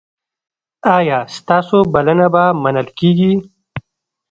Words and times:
ایا 0.95 1.19
ستاسو 1.37 1.77
بلنه 1.93 2.27
به 2.33 2.43
منل 2.63 2.87
کیږي؟ 2.99 3.33